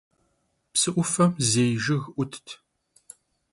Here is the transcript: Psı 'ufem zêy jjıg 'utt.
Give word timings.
Psı 0.73 0.89
'ufem 0.97 1.31
zêy 1.49 1.71
jjıg 1.83 2.03
'utt. 2.13 2.47